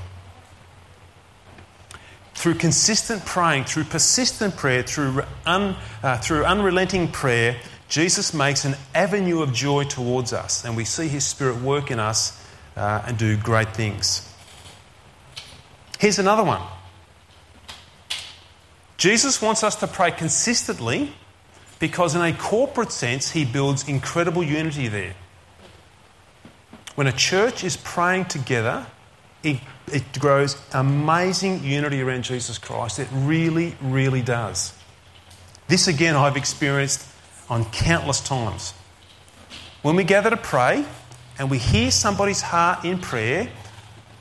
[2.35, 7.57] Through consistent praying, through persistent prayer, through, un, uh, through unrelenting prayer,
[7.89, 11.99] Jesus makes an avenue of joy towards us, and we see His Spirit work in
[11.99, 12.39] us
[12.75, 14.31] uh, and do great things.
[15.99, 16.61] Here's another one
[18.97, 21.13] Jesus wants us to pray consistently
[21.79, 25.15] because, in a corporate sense, he builds incredible unity there.
[26.95, 28.87] When a church is praying together,
[29.45, 32.99] it, grows amazing unity around Jesus Christ.
[32.99, 34.73] It really, really does.
[35.67, 37.07] This, again, I've experienced
[37.49, 38.73] on countless times.
[39.81, 40.85] When we gather to pray,
[41.37, 43.49] and we hear somebody's heart in prayer,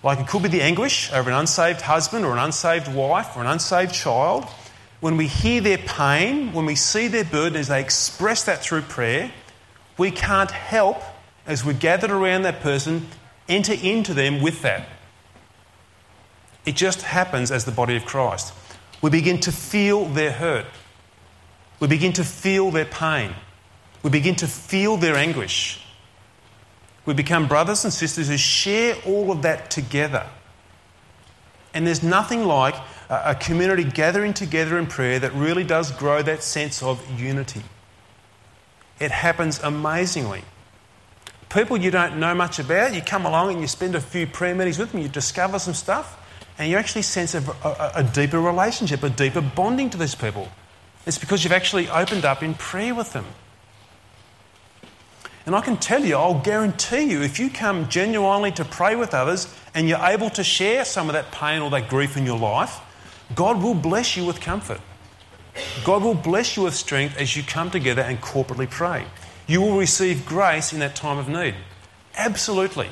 [0.02, 3.40] like it could be the anguish over an unsaved husband or an unsaved wife or
[3.40, 4.44] an unsaved child,
[5.00, 8.82] when we hear their pain, when we see their burden as they express that through
[8.82, 9.30] prayer,
[9.96, 11.00] we can't help,
[11.46, 13.06] as we're gathered around that person,
[13.48, 14.88] enter into them with that.
[16.64, 18.54] It just happens as the body of Christ.
[19.02, 20.66] We begin to feel their hurt.
[21.80, 23.34] We begin to feel their pain.
[24.02, 25.80] We begin to feel their anguish.
[27.04, 30.26] We become brothers and sisters who share all of that together.
[31.74, 32.74] And there's nothing like
[33.10, 37.62] a community gathering together in prayer that really does grow that sense of unity.
[39.00, 40.42] It happens amazingly.
[41.50, 44.54] People you don't know much about, you come along and you spend a few prayer
[44.54, 46.18] meetings with them, you discover some stuff,
[46.58, 50.48] and you actually sense a, a, a deeper relationship, a deeper bonding to these people.
[51.06, 53.26] It's because you've actually opened up in prayer with them.
[55.46, 59.12] And I can tell you, I'll guarantee you, if you come genuinely to pray with
[59.12, 62.38] others and you're able to share some of that pain or that grief in your
[62.38, 62.80] life,
[63.34, 64.80] God will bless you with comfort.
[65.84, 69.04] God will bless you with strength as you come together and corporately pray.
[69.46, 71.54] You will receive grace in that time of need.
[72.16, 72.88] Absolutely.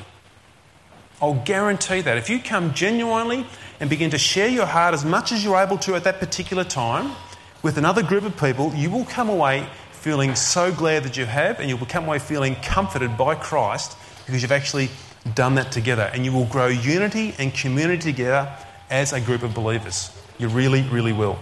[1.23, 2.17] I'll guarantee that.
[2.17, 3.45] If you come genuinely
[3.79, 6.65] and begin to share your heart as much as you're able to at that particular
[6.65, 7.15] time
[7.61, 11.61] with another group of people, you will come away feeling so glad that you have,
[11.61, 14.89] and you'll come away feeling comforted by Christ because you've actually
[15.33, 16.11] done that together.
[16.13, 18.53] And you will grow unity and community together
[18.89, 20.11] as a group of believers.
[20.37, 21.39] You really, really will.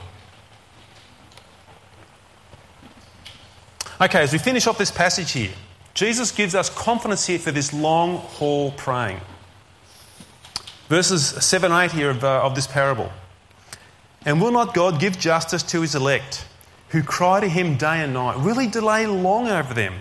[3.99, 5.49] Okay, as we finish off this passage here,
[5.95, 9.19] Jesus gives us confidence here for this long haul praying.
[10.91, 13.09] Verses 7 8 here of, uh, of this parable.
[14.25, 16.45] And will not God give justice to his elect,
[16.89, 18.41] who cry to him day and night?
[18.41, 19.93] Will he delay long over them?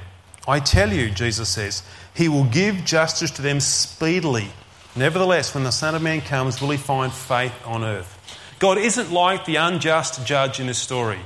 [0.49, 4.49] I tell you, Jesus says, he will give justice to them speedily.
[4.97, 8.17] Nevertheless, when the Son of Man comes, will he find faith on earth?
[8.59, 11.21] God isn't like the unjust judge in this story,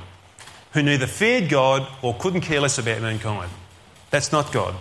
[0.73, 3.49] who neither feared God or couldn't care less about mankind.
[4.11, 4.75] That's not God.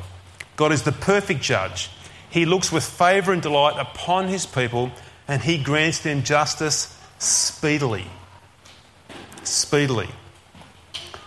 [0.56, 1.88] God is the perfect judge.
[2.34, 4.90] He looks with favour and delight upon his people
[5.28, 8.06] and he grants them justice speedily.
[9.44, 10.08] Speedily.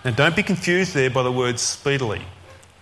[0.04, 2.22] Now, don't be confused there by the word speedily.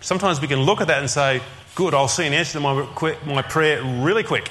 [0.02, 1.40] Sometimes we can look at that and say,
[1.76, 2.88] Good, I'll see an answer to my,
[3.28, 4.50] my prayer really quick.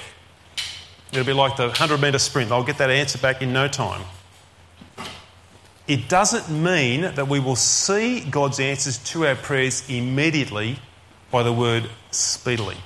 [1.11, 2.53] It'll be like the 100 metre sprint.
[2.53, 4.03] I'll get that answer back in no time.
[5.85, 10.79] It doesn't mean that we will see God's answers to our prayers immediately
[11.29, 12.77] by the word speedily.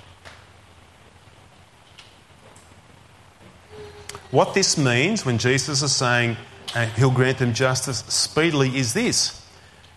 [4.31, 6.37] What this means when Jesus is saying
[6.75, 9.39] uh, he'll grant them justice speedily is this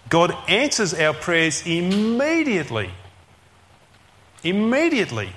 [0.08, 2.90] God answers our prayers immediately.
[4.42, 5.30] Immediately.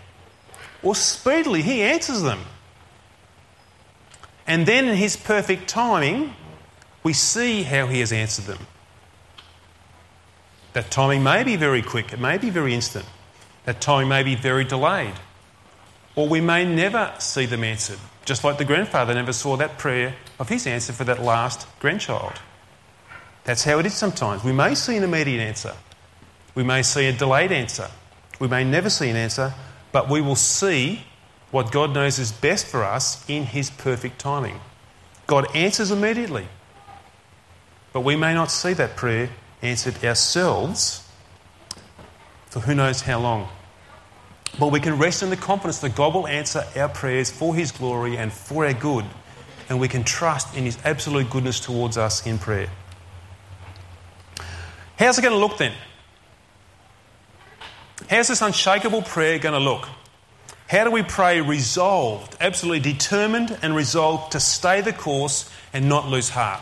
[0.83, 2.41] Or speedily, He answers them.
[4.47, 6.33] And then in His perfect timing,
[7.03, 8.67] we see how He has answered them.
[10.73, 13.05] That timing may be very quick, it may be very instant.
[13.63, 15.13] That timing may be very delayed.
[16.15, 20.15] Or we may never see them answered, just like the grandfather never saw that prayer
[20.39, 22.33] of his answer for that last grandchild.
[23.43, 24.43] That's how it is sometimes.
[24.43, 25.73] We may see an immediate answer,
[26.55, 27.89] we may see a delayed answer,
[28.39, 29.53] we may never see an answer,
[29.91, 31.03] but we will see
[31.51, 34.59] what God knows is best for us in His perfect timing.
[35.27, 36.47] God answers immediately,
[37.93, 39.29] but we may not see that prayer
[39.61, 41.07] answered ourselves
[42.49, 43.49] for who knows how long.
[44.57, 47.71] But we can rest in the confidence that God will answer our prayers for His
[47.71, 49.05] glory and for our good,
[49.67, 52.69] and we can trust in His absolute goodness towards us in prayer.
[54.97, 55.73] How's it going to look then?
[58.09, 59.87] How's this unshakable prayer going to look?
[60.67, 66.07] How do we pray resolved, absolutely determined and resolved to stay the course and not
[66.07, 66.61] lose heart?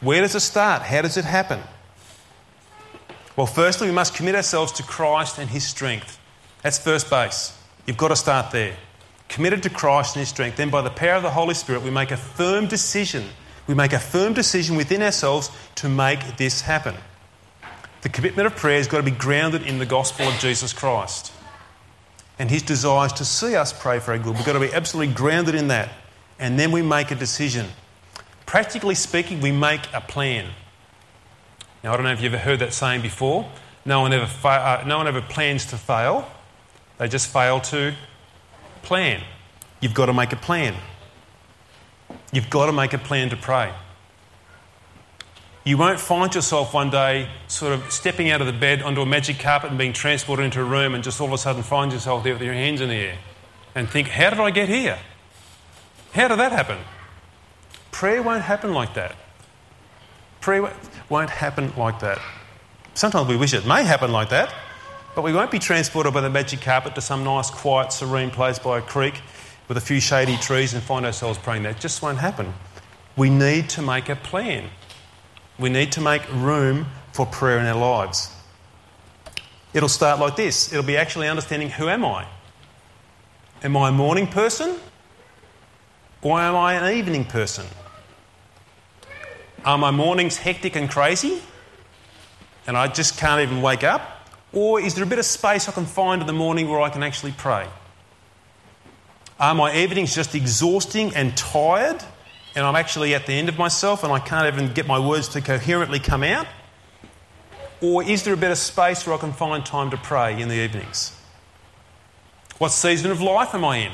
[0.00, 0.82] Where does it start?
[0.82, 1.60] How does it happen?
[3.36, 6.18] Well, firstly, we must commit ourselves to Christ and His strength.
[6.66, 7.56] That's first base.
[7.86, 8.74] You've got to start there.
[9.28, 10.56] Committed to Christ and His strength.
[10.56, 13.22] Then, by the power of the Holy Spirit, we make a firm decision.
[13.68, 16.96] We make a firm decision within ourselves to make this happen.
[18.02, 21.32] The commitment of prayer has got to be grounded in the gospel of Jesus Christ
[22.36, 24.34] and his desires to see us pray for our good.
[24.34, 25.90] We've got to be absolutely grounded in that.
[26.40, 27.66] And then we make a decision.
[28.44, 30.50] Practically speaking, we make a plan.
[31.84, 33.48] Now, I don't know if you've ever heard that saying before.
[33.84, 36.28] No one ever, fa- uh, no one ever plans to fail,
[36.98, 37.94] they just fail to
[38.82, 39.22] plan.
[39.80, 40.74] You've got to make a plan.
[42.32, 43.72] You've got to make a plan to pray.
[45.64, 49.06] You won't find yourself one day sort of stepping out of the bed onto a
[49.06, 51.92] magic carpet and being transported into a room and just all of a sudden find
[51.92, 53.18] yourself there with your hands in the air
[53.74, 54.98] and think, how did I get here?
[56.12, 56.78] How did that happen?
[57.90, 59.16] Prayer won't happen like that.
[60.40, 60.72] Prayer
[61.08, 62.20] won't happen like that.
[62.94, 64.54] Sometimes we wish it may happen like that,
[65.16, 68.58] but we won't be transported by the magic carpet to some nice, quiet, serene place
[68.58, 69.22] by a creek
[69.66, 71.62] with a few shady trees and find ourselves praying.
[71.62, 72.52] That just won't happen.
[73.16, 74.68] We need to make a plan.
[75.58, 78.30] We need to make room for prayer in our lives.
[79.72, 82.26] It'll start like this it'll be actually understanding who am I?
[83.62, 84.76] Am I a morning person?
[86.20, 87.64] Or am I an evening person?
[89.64, 91.40] Are my mornings hectic and crazy?
[92.66, 94.15] And I just can't even wake up?
[94.52, 96.90] Or is there a bit of space I can find in the morning where I
[96.90, 97.66] can actually pray?
[99.38, 102.02] Are my evenings just exhausting and tired?
[102.56, 105.28] and I'm actually at the end of myself and I can't even get my words
[105.28, 106.46] to coherently come out?
[107.82, 110.54] Or is there a better space where I can find time to pray in the
[110.54, 111.14] evenings?
[112.56, 113.92] What season of life am I in?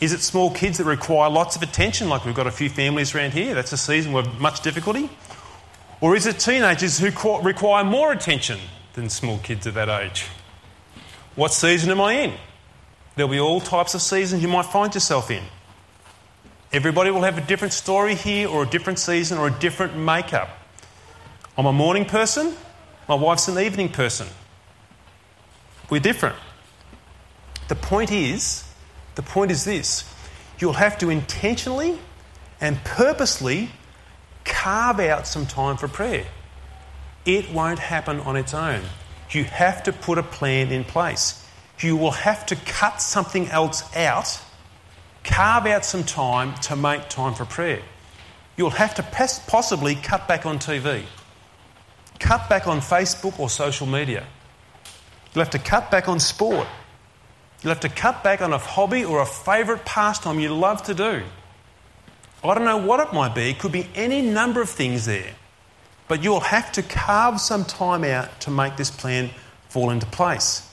[0.00, 3.14] Is it small kids that require lots of attention, like we've got a few families
[3.14, 3.54] around here?
[3.54, 5.08] That's a season with much difficulty.
[6.02, 8.58] Or is it teenagers who require more attention
[8.94, 10.26] than small kids at that age?
[11.36, 12.34] What season am I in?
[13.14, 15.44] There'll be all types of seasons you might find yourself in.
[16.72, 20.48] Everybody will have a different story here, or a different season, or a different makeup.
[21.56, 22.52] I'm a morning person,
[23.08, 24.26] my wife's an evening person.
[25.88, 26.36] We're different.
[27.68, 28.64] The point is,
[29.14, 30.12] the point is this
[30.58, 31.98] you'll have to intentionally
[32.60, 33.70] and purposely
[34.44, 36.26] carve out some time for prayer.
[37.24, 38.82] It won't happen on its own.
[39.30, 41.38] You have to put a plan in place.
[41.78, 44.40] you will have to cut something else out,
[45.24, 47.82] carve out some time to make time for prayer.
[48.56, 51.02] You'll have to possibly cut back on TV,
[52.20, 54.24] cut back on Facebook or social media.
[55.34, 56.68] You'll have to cut back on sport.
[57.62, 60.94] You'll have to cut back on a hobby or a favourite pastime you love to
[60.94, 61.22] do.
[62.44, 63.50] I don't know what it might be.
[63.50, 65.34] It could be any number of things there.
[66.08, 69.30] But you'll have to carve some time out to make this plan
[69.68, 70.68] fall into place.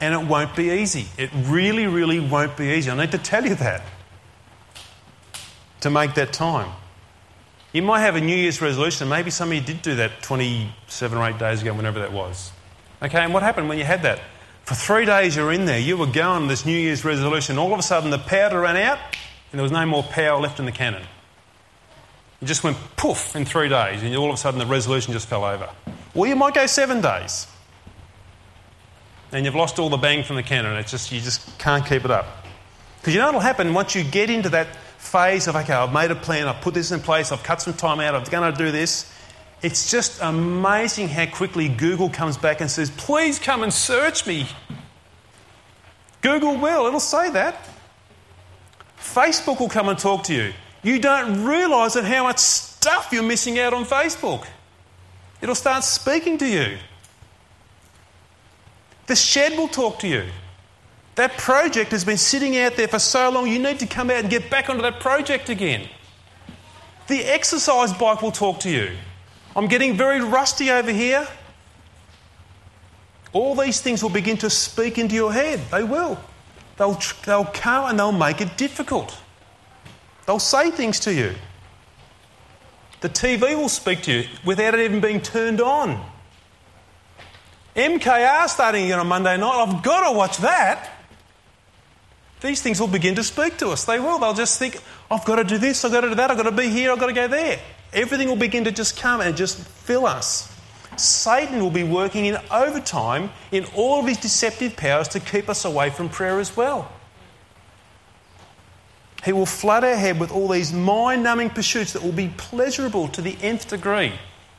[0.00, 1.06] And it won't be easy.
[1.18, 2.90] It really, really won't be easy.
[2.90, 3.82] I need to tell you that.
[5.80, 6.70] To make that time.
[7.72, 9.08] You might have a New Year's resolution.
[9.08, 12.52] Maybe some of you did do that 27 or 8 days ago, whenever that was.
[13.02, 14.20] Okay, and what happened when you had that?
[14.64, 17.58] For three days you're in there, you were going this New Year's resolution.
[17.58, 18.98] All of a sudden the powder ran out
[19.54, 21.02] and there was no more power left in the cannon.
[22.42, 25.28] It just went poof in three days and all of a sudden the resolution just
[25.28, 25.70] fell over.
[26.12, 27.46] Or you might go seven days
[29.30, 30.76] and you've lost all the bang from the cannon.
[30.76, 32.26] It's just, you just can't keep it up.
[32.98, 35.92] Because you know what will happen once you get into that phase of, okay, I've
[35.92, 38.52] made a plan, I've put this in place, I've cut some time out, I'm going
[38.52, 39.08] to do this.
[39.62, 44.48] It's just amazing how quickly Google comes back and says, please come and search me.
[46.22, 47.70] Google will, it'll say that.
[49.04, 50.52] Facebook will come and talk to you.
[50.82, 54.46] You don't realise that how much stuff you're missing out on Facebook.
[55.40, 56.78] It'll start speaking to you.
[59.06, 60.24] The shed will talk to you.
[61.16, 64.16] That project has been sitting out there for so long, you need to come out
[64.16, 65.88] and get back onto that project again.
[67.06, 68.96] The exercise bike will talk to you.
[69.54, 71.28] I'm getting very rusty over here.
[73.32, 75.60] All these things will begin to speak into your head.
[75.70, 76.18] They will.
[76.76, 79.16] They'll, they'll come and they'll make it difficult.
[80.26, 81.34] They'll say things to you.
[83.00, 86.04] The TV will speak to you without it even being turned on.
[87.76, 89.66] MKR starting again on Monday night.
[89.66, 90.90] I've got to watch that.
[92.40, 93.84] These things will begin to speak to us.
[93.84, 94.18] They will.
[94.18, 96.44] They'll just think, I've got to do this, I've got to do that, I've got
[96.44, 97.58] to be here, I've got to go there.
[97.92, 100.53] Everything will begin to just come and just fill us.
[101.00, 105.64] Satan will be working in overtime in all of his deceptive powers to keep us
[105.64, 106.90] away from prayer as well.
[109.24, 113.08] He will flood our head with all these mind numbing pursuits that will be pleasurable
[113.08, 114.12] to the nth degree.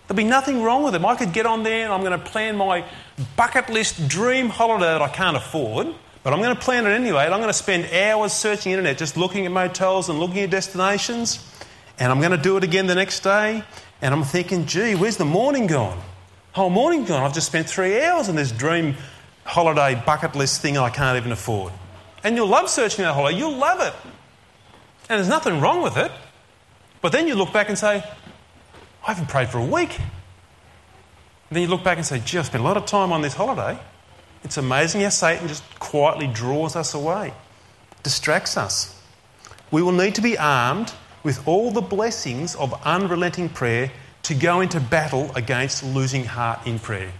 [0.08, 1.06] There'll be nothing wrong with them.
[1.06, 2.86] I could get on there and I'm going to plan my
[3.36, 5.88] bucket list dream holiday that I can't afford,
[6.24, 7.26] but I'm going to plan it anyway.
[7.26, 10.40] And I'm going to spend hours searching the internet just looking at motels and looking
[10.40, 11.52] at destinations
[11.98, 13.64] and I'm going to do it again the next day.
[14.02, 16.02] And I'm thinking, gee, where's the morning gone?
[16.56, 17.22] Whole morning gone.
[17.22, 18.96] I've just spent three hours on this dream
[19.44, 21.74] holiday bucket list thing I can't even afford.
[22.24, 23.38] And you'll love searching that holiday.
[23.38, 23.94] You'll love it.
[25.10, 26.14] And there's nothing wrong with it.
[27.02, 28.02] But then you look back and say,
[29.06, 30.00] I haven't prayed for a week.
[30.00, 30.08] And
[31.58, 33.34] then you look back and say, gee, I've spent a lot of time on this
[33.34, 33.78] holiday.
[34.46, 37.34] It's amazing how Satan just quietly draws us away,
[38.02, 38.98] distracts us.
[39.72, 43.92] We will need to be armed with all the blessings of unrelenting prayer
[44.26, 47.12] to go into battle against losing heart in prayer.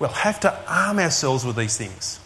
[0.00, 2.18] We'll have to arm ourselves with these things.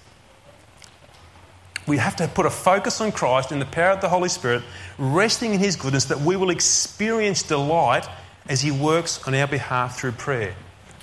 [1.86, 4.62] We have to put a focus on Christ and the power of the Holy Spirit,
[4.96, 8.08] resting in His goodness, that we will experience delight
[8.48, 10.54] as He works on our behalf through prayer,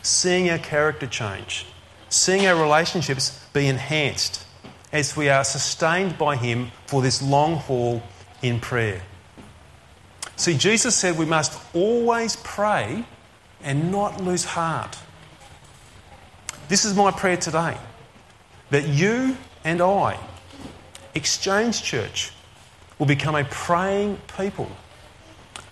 [0.02, 1.68] seeing our character change,
[2.10, 4.44] seeing our relationships be enhanced
[4.92, 8.02] as we are sustained by Him for this long haul
[8.42, 9.04] in prayer.
[10.38, 13.06] See, Jesus said we must always pray
[13.64, 14.98] and not lose heart.
[16.68, 17.78] This is my prayer today
[18.70, 20.20] that you and I,
[21.14, 22.32] Exchange Church,
[23.00, 24.70] will become a praying people,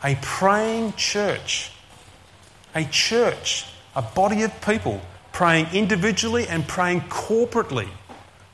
[0.03, 1.71] a praying church,
[2.75, 5.01] a church, a body of people
[5.31, 7.89] praying individually and praying corporately,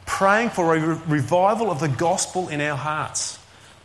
[0.05, 3.38] praying for a revival of the gospel in our hearts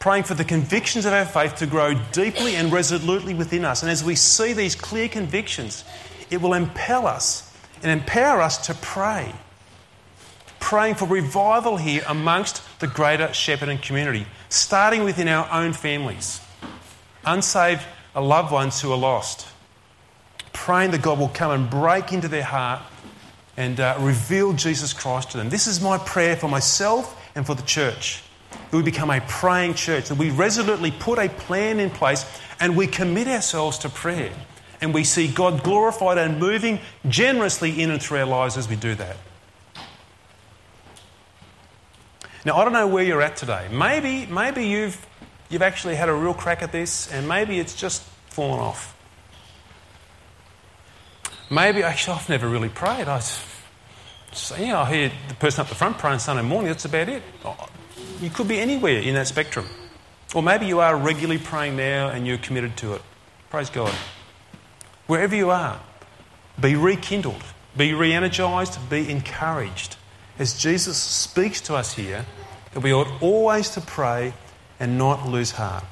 [0.05, 3.83] praying for the convictions of our faith to grow deeply and resolutely within us.
[3.83, 5.83] And as we see these clear convictions,
[6.31, 7.51] it will impel us
[7.83, 9.33] and empower us to pray.
[10.61, 16.39] Praying for revival here amongst the greater Shepparton community, starting within our own families,
[17.25, 17.81] unsaved
[18.15, 19.49] loved ones who are lost.
[20.53, 22.83] Praying that God will come and break into their heart
[23.57, 25.49] and uh, reveal Jesus Christ to them.
[25.49, 28.23] This is my prayer for myself and for the church
[28.71, 32.25] that we become a praying church, that we resolutely put a plan in place
[32.61, 34.33] and we commit ourselves to prayer.
[34.81, 38.77] And we see God glorified and moving generously in and through our lives as we
[38.77, 39.17] do that.
[42.45, 43.69] Now, I don't know where you're at today.
[43.73, 45.07] Maybe, maybe you've,
[45.49, 48.95] you've actually had a real crack at this, and maybe it's just fallen off.
[51.51, 53.09] Maybe, actually, I've never really prayed.
[53.09, 57.09] I So, yeah, I hear the person up the front praying Sunday morning, that's about
[57.09, 57.23] it.
[58.25, 59.66] You could be anywhere in that spectrum.
[60.35, 63.03] Or maybe you are regularly praying now and you're committed to it.
[63.51, 63.95] Praise God.
[65.07, 65.79] Wherever you are,
[66.59, 67.43] be rekindled,
[67.77, 69.97] be re energized, be encouraged.
[70.39, 72.25] As Jesus speaks to us here,
[72.72, 74.33] that we ought always to pray
[74.81, 75.85] and not lose heart.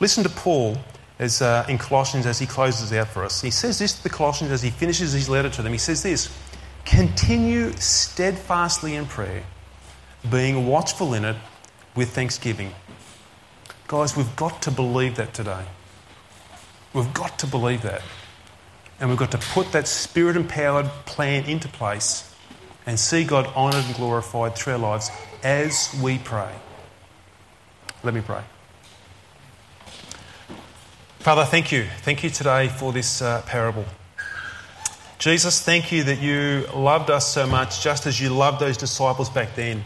[0.00, 0.78] Listen to Paul
[1.20, 3.40] as, uh, in Colossians as he closes out for us.
[3.40, 5.70] He says this to the Colossians as he finishes his letter to them.
[5.70, 6.28] He says this
[6.84, 9.44] Continue steadfastly in prayer,
[10.30, 11.36] being watchful in it
[11.94, 12.74] with thanksgiving.
[13.88, 15.64] Guys, we've got to believe that today.
[16.92, 18.02] We've got to believe that.
[18.98, 22.34] And we've got to put that spirit empowered plan into place
[22.86, 25.10] and see God honoured and glorified through our lives
[25.42, 26.52] as we pray.
[28.02, 28.42] Let me pray.
[31.18, 31.86] Father, thank you.
[32.02, 33.84] Thank you today for this uh, parable.
[35.18, 39.28] Jesus, thank you that you loved us so much, just as you loved those disciples
[39.28, 39.82] back then.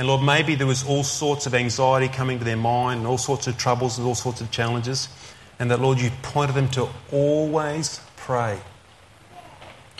[0.00, 3.18] And Lord, maybe there was all sorts of anxiety coming to their mind, and all
[3.18, 5.10] sorts of troubles and all sorts of challenges.
[5.58, 8.58] And that, Lord, you pointed them to always pray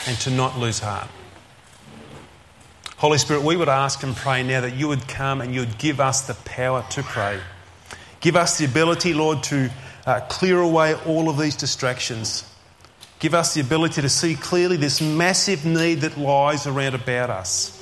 [0.06, 1.06] and to not lose heart.
[2.96, 5.76] Holy Spirit, we would ask and pray now that you would come and you would
[5.76, 7.38] give us the power to pray.
[8.20, 9.68] Give us the ability, Lord, to
[10.06, 12.50] uh, clear away all of these distractions.
[13.18, 17.76] Give us the ability to see clearly this massive need that lies around about us.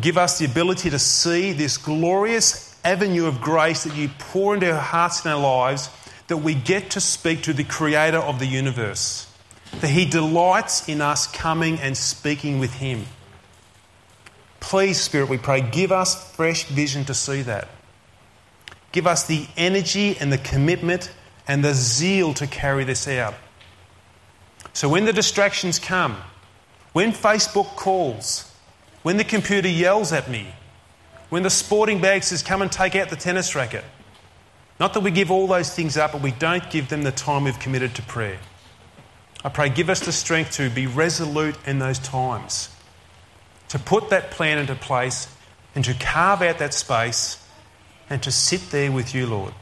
[0.00, 4.70] Give us the ability to see this glorious avenue of grace that you pour into
[4.70, 5.90] our hearts and our lives,
[6.28, 9.32] that we get to speak to the Creator of the universe.
[9.80, 13.06] That He delights in us coming and speaking with Him.
[14.60, 17.68] Please, Spirit, we pray, give us fresh vision to see that.
[18.92, 21.12] Give us the energy and the commitment
[21.46, 23.34] and the zeal to carry this out.
[24.72, 26.16] So when the distractions come,
[26.92, 28.47] when Facebook calls,
[29.02, 30.54] when the computer yells at me,
[31.30, 33.84] when the sporting bag says, come and take out the tennis racket,
[34.80, 37.44] not that we give all those things up, but we don't give them the time
[37.44, 38.38] we've committed to prayer.
[39.44, 42.70] I pray, give us the strength to be resolute in those times,
[43.68, 45.28] to put that plan into place
[45.74, 47.44] and to carve out that space
[48.10, 49.52] and to sit there with you, Lord,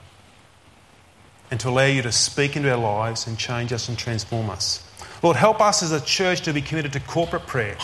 [1.51, 4.83] and to allow you to speak into our lives and change us and transform us.
[5.23, 7.77] Lord, help us as a church to be committed to corporate prayer.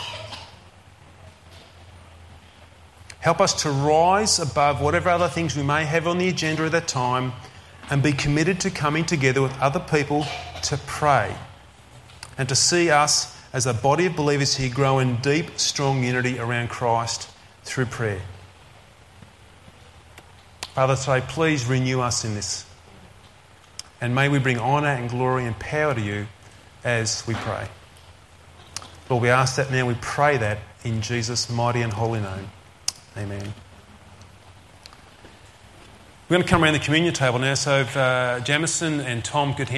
[3.22, 6.72] Help us to rise above whatever other things we may have on the agenda at
[6.72, 7.32] that time
[7.88, 10.26] and be committed to coming together with other people
[10.62, 11.32] to pray
[12.36, 16.40] and to see us as a body of believers here grow in deep, strong unity
[16.40, 17.30] around Christ
[17.62, 18.22] through prayer.
[20.74, 22.66] Father, today, please renew us in this.
[24.00, 26.26] And may we bring honour and glory and power to you
[26.82, 27.68] as we pray.
[29.08, 29.86] Lord, we ask that now.
[29.86, 32.50] We pray that in Jesus' mighty and holy name.
[33.16, 33.52] Amen.
[36.28, 37.52] We're going to come around the communion table now.
[37.52, 39.68] So if uh, Jamison and Tom could